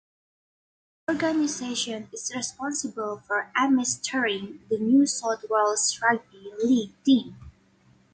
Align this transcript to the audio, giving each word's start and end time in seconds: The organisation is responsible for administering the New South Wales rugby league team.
The 1.05 1.13
organisation 1.13 2.09
is 2.11 2.31
responsible 2.35 3.21
for 3.27 3.51
administering 3.55 4.61
the 4.67 4.79
New 4.79 5.05
South 5.05 5.45
Wales 5.47 5.99
rugby 6.01 6.51
league 6.63 6.95
team. 7.03 7.37